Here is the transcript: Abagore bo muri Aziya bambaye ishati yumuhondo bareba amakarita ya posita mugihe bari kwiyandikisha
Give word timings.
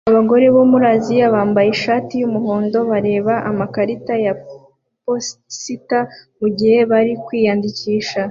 Abagore 0.09 0.45
bo 0.55 0.63
muri 0.71 0.85
Aziya 0.95 1.33
bambaye 1.35 1.69
ishati 1.75 2.13
yumuhondo 2.21 2.77
bareba 2.91 3.33
amakarita 3.49 4.13
ya 4.25 4.33
posita 5.03 5.99
mugihe 6.39 6.79
bari 6.91 7.13
kwiyandikisha 7.25 8.17